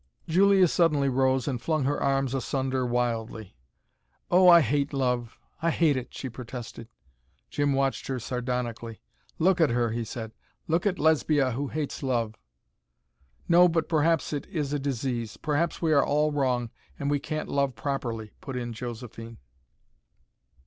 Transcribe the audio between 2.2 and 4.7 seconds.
asunder wildly. "Oh, I